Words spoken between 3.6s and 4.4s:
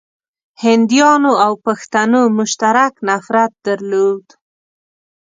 درلود.